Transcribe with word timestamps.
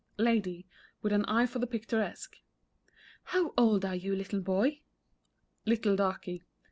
LADY 0.17 0.65
(with 1.03 1.13
an 1.13 1.25
eye 1.25 1.45
for 1.45 1.59
the 1.59 1.67
picturesque). 1.67 2.37
"How 3.25 3.53
old 3.55 3.85
are 3.85 3.93
you, 3.95 4.15
little 4.15 4.41
boy?" 4.41 4.81
LITTLE 5.67 5.95
DARKY. 5.95 6.41